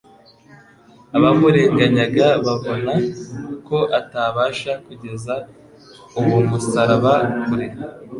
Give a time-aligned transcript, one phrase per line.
[1.17, 2.93] Abamurenganyaga babona
[3.67, 5.33] ko atabasha kugeza
[6.19, 7.67] uwo musaraba kure